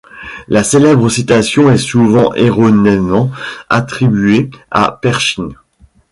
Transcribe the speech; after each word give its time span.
La 0.47 0.63
célèbre 0.63 1.09
citation 1.09 1.69
est 1.69 1.77
souvent 1.77 2.33
erronément 2.33 3.29
attribuée 3.69 4.49
à 4.71 4.93
Pershing. 4.99 5.53